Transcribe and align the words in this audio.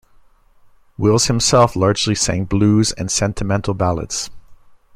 Wills 0.97 1.27
himself 1.27 1.75
largely 1.75 2.15
sang 2.15 2.45
blues 2.45 2.91
and 2.93 3.11
sentimental 3.11 3.75
ballads. 3.75 4.31